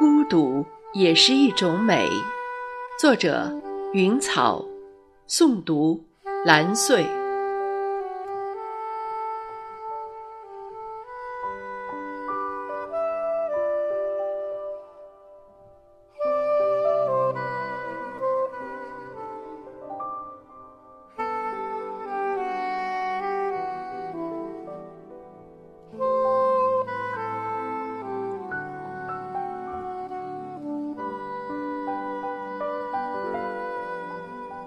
[0.00, 2.08] 孤独也是一种美。
[2.98, 3.52] 作者：
[3.92, 4.64] 云草，
[5.28, 6.02] 诵读：
[6.46, 7.04] 蓝穗。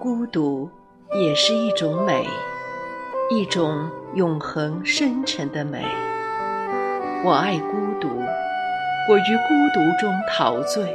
[0.04, 0.68] 孤独
[1.18, 2.26] 也是一种美，
[3.30, 5.82] 一种永恒深沉的美。
[7.24, 8.08] 我爱孤独，
[9.08, 10.94] 我于孤独中陶醉。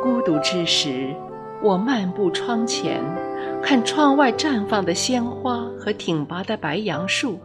[0.00, 1.12] 孤独之时，
[1.60, 3.02] 我漫步窗前，
[3.60, 7.40] 看窗外绽放的鲜花和挺拔的白杨树，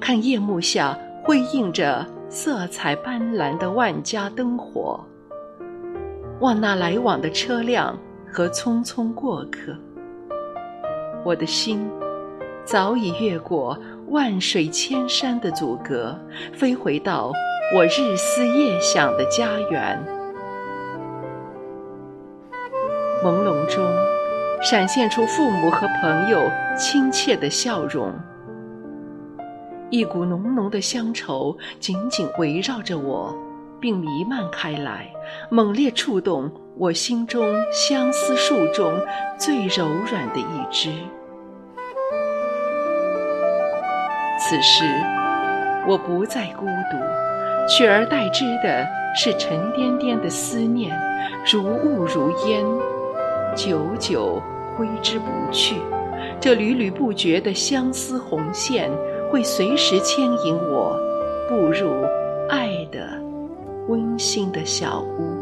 [0.00, 4.98] 看夜幕下辉映着色彩斑斓的万家灯火，
[6.40, 7.94] 望那来往的车辆。
[8.32, 9.74] 和匆匆过客，
[11.24, 11.90] 我的心
[12.64, 13.76] 早已越过
[14.08, 16.16] 万水千山的阻隔，
[16.52, 17.32] 飞回到
[17.74, 20.00] 我日思夜想的家园。
[23.24, 23.84] 朦胧中，
[24.62, 26.38] 闪现出父母和朋友
[26.78, 28.12] 亲切的笑容，
[29.90, 33.34] 一股浓浓的乡愁紧紧围绕着我，
[33.80, 35.10] 并弥漫开来，
[35.50, 36.48] 猛烈触动。
[36.80, 38.94] 我心中相思树中
[39.36, 40.92] 最柔软的一枝。
[44.38, 44.84] 此时，
[45.88, 50.96] 我不再孤独，取而代之的是沉甸甸的思念，
[51.44, 52.64] 如雾如烟，
[53.56, 54.40] 久久
[54.76, 55.74] 挥之不去。
[56.40, 58.88] 这缕缕不绝的相思红线，
[59.32, 60.96] 会随时牵引我
[61.48, 61.90] 步入
[62.48, 63.20] 爱的
[63.88, 65.37] 温馨的小屋。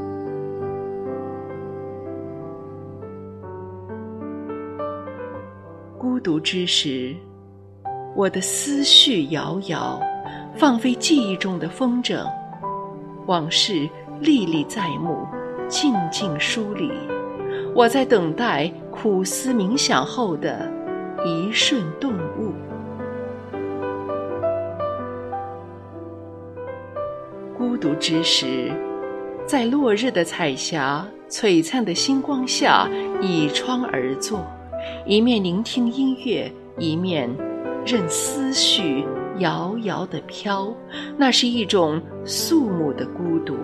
[6.26, 7.14] 独之时，
[8.16, 10.00] 我的思绪遥遥，
[10.56, 12.26] 放飞记忆中的风筝，
[13.28, 13.88] 往事
[14.18, 15.24] 历历在目，
[15.68, 16.90] 静静梳理。
[17.76, 20.68] 我在等待苦思冥想后的
[21.24, 22.52] 一瞬顿悟。
[27.56, 28.72] 孤独之时，
[29.46, 32.88] 在落日的彩霞、璀璨的星光下，
[33.22, 34.44] 倚窗而坐。
[35.04, 37.30] 一面聆听音乐，一面
[37.86, 39.06] 任思绪
[39.38, 40.74] 遥遥地飘，
[41.16, 43.56] 那是一种肃穆的孤独。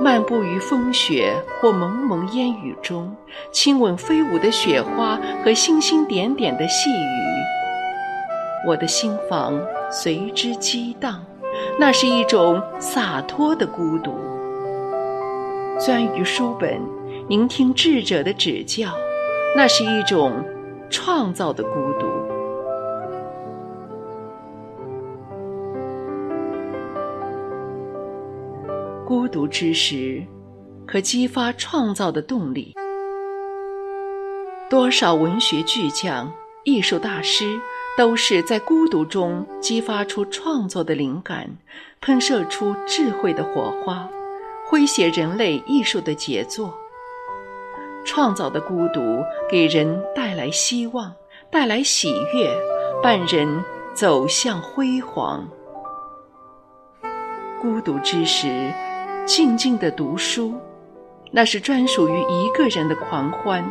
[0.00, 3.14] 漫步于风雪或蒙蒙烟雨中，
[3.52, 11.24] 亲吻飞舞的雪花和星星点点的细雨，我的心房随之激荡，
[11.78, 14.12] 那是一种洒脱的孤独。
[15.78, 16.80] 钻于书本。
[17.30, 18.92] 聆听智者的指教，
[19.54, 20.44] 那是一种
[20.90, 22.08] 创造的孤独。
[29.06, 30.26] 孤独之时，
[30.84, 32.74] 可激发创造的动力。
[34.68, 36.32] 多少文学巨匠、
[36.64, 37.60] 艺术大师，
[37.96, 41.48] 都是在孤独中激发出创作的灵感，
[42.00, 44.10] 喷射出智慧的火花，
[44.68, 46.74] 诙谐人类艺术的杰作。
[48.04, 51.12] 创造的孤独给人带来希望，
[51.50, 52.50] 带来喜悦，
[53.02, 53.46] 伴人
[53.94, 55.48] 走向辉煌。
[57.60, 58.72] 孤独之时，
[59.26, 60.54] 静静的读书，
[61.30, 63.64] 那是专属于一个人的狂欢。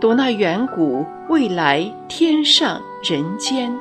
[0.00, 3.76] 读那远古、未来、天上、人间，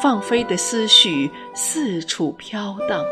[0.00, 3.02] 放飞的思绪四处飘荡，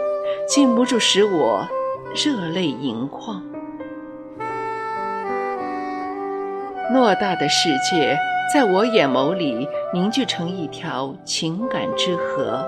[0.48, 1.66] 禁不住使我
[2.14, 3.42] 热泪盈眶。
[6.92, 8.16] 偌大的世界，
[8.52, 12.64] 在我眼眸里凝聚成一条情感之河，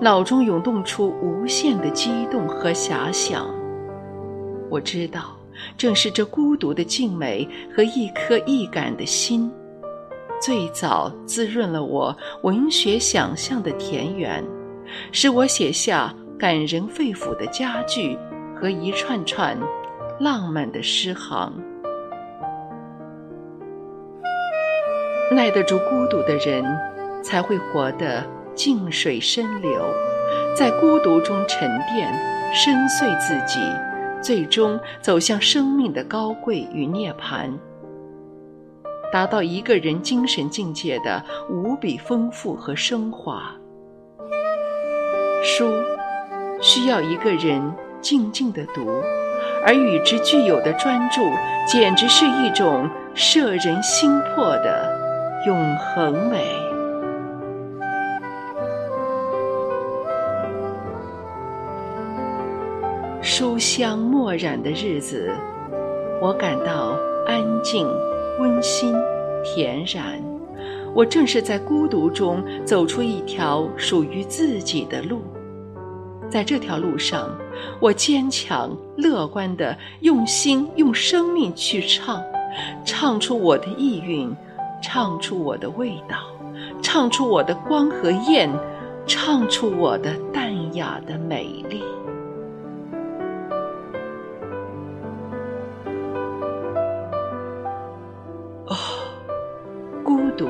[0.00, 3.46] 脑中涌动出无限的激动和遐想。
[4.68, 5.34] 我知道，
[5.78, 9.50] 正是这孤独的静美和一颗易感的心，
[10.42, 14.44] 最早滋润了我文学想象的田园，
[15.10, 18.18] 使我写下感人肺腑的佳句
[18.54, 19.56] 和一串串
[20.20, 21.50] 浪漫的诗行。
[25.34, 26.64] 耐得住孤独的人，
[27.22, 29.82] 才会活得静水深流，
[30.54, 32.08] 在孤独中沉淀、
[32.54, 33.60] 深邃自己，
[34.22, 37.50] 最终走向生命的高贵与涅槃，
[39.12, 43.52] 达到一个人精神境界的无比丰富和升华。
[45.42, 45.74] 书
[46.60, 47.60] 需要一个人
[48.00, 49.02] 静静的读，
[49.66, 51.20] 而与之具有的专注，
[51.66, 55.02] 简直是一种摄人心魄的
[55.46, 56.42] 永恒美。
[63.20, 65.30] 书香墨染的日子，
[66.22, 66.96] 我感到
[67.26, 67.86] 安静、
[68.40, 68.94] 温馨、
[69.44, 70.18] 恬然。
[70.94, 75.20] 我正是在孤独中走出一条属于自己的路，
[76.30, 77.36] 在这条路上，
[77.80, 82.22] 我坚强、乐观地用心、用生命去唱，
[82.82, 84.34] 唱出我的意蕴，
[84.86, 86.18] 唱出我的味道，
[86.82, 88.50] 唱出我的光和艳，
[89.06, 91.82] 唱出我的淡雅的美丽。
[98.66, 98.76] 哦，
[100.04, 100.46] 孤独。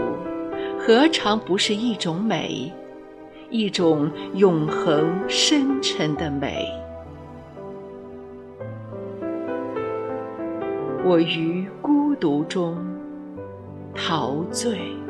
[0.81, 2.73] 何尝不是一种美，
[3.51, 6.69] 一种永恒深沉的美？
[11.05, 12.77] 我于孤独中
[13.95, 15.04] 陶醉。